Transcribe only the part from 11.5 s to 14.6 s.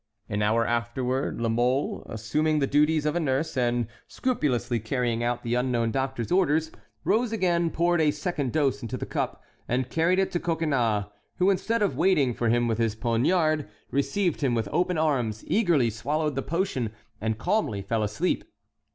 instead of waiting for him with his poniard, received him